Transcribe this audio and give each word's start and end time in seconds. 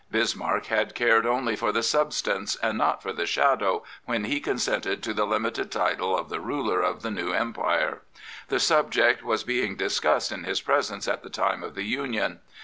Bismarck 0.09 0.65
had 0.65 0.95
cared 0.95 1.27
only 1.27 1.55
for 1.55 1.71
the 1.71 1.83
substance, 1.83 2.55
and 2.63 2.75
not 2.75 3.03
for 3.03 3.13
the 3.13 3.27
shadow, 3.27 3.83
when 4.05 4.23
he 4.23 4.39
consented 4.39 5.03
to 5.03 5.13
the 5.13 5.27
limited 5.27 5.69
title 5.71 6.17
of 6.17 6.27
the 6.29 6.39
ruler 6.39 6.81
of 6.81 7.03
the 7.03 7.11
new 7.11 7.33
Empire. 7.33 8.01
The 8.47 8.59
subject 8.59 9.21
was 9.21 9.43
being 9.43 9.75
discussed 9.75 10.31
in 10.31 10.43
his 10.43 10.59
presence 10.59 11.07
at 11.07 11.21
the 11.21 11.29
time 11.29 11.61
of 11.61 11.75
the 11.75 11.83
union. 11.85 12.39